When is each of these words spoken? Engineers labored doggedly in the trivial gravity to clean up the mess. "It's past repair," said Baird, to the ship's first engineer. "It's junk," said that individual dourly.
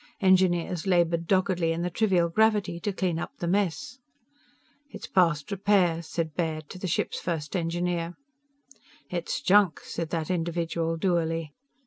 Engineers 0.19 0.87
labored 0.87 1.27
doggedly 1.27 1.71
in 1.71 1.83
the 1.83 1.91
trivial 1.91 2.27
gravity 2.27 2.79
to 2.79 2.91
clean 2.91 3.19
up 3.19 3.37
the 3.37 3.45
mess. 3.47 3.99
"It's 4.89 5.05
past 5.05 5.51
repair," 5.51 6.01
said 6.01 6.33
Baird, 6.33 6.69
to 6.71 6.79
the 6.79 6.87
ship's 6.87 7.19
first 7.19 7.55
engineer. 7.55 8.15
"It's 9.11 9.41
junk," 9.41 9.81
said 9.81 10.09
that 10.09 10.31
individual 10.31 10.97
dourly. 10.97 11.53